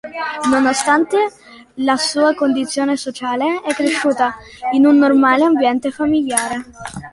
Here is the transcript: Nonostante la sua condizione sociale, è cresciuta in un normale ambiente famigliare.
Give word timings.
Nonostante 0.49 1.29
la 1.75 1.95
sua 1.95 2.33
condizione 2.33 2.97
sociale, 2.97 3.61
è 3.61 3.71
cresciuta 3.75 4.33
in 4.71 4.87
un 4.87 4.97
normale 4.97 5.43
ambiente 5.43 5.91
famigliare. 5.91 6.65